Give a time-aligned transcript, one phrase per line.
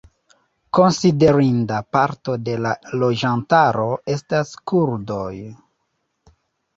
[0.75, 2.71] Konsiderinda parto de la
[3.03, 3.85] loĝantaro
[4.15, 5.35] estas kurdoj.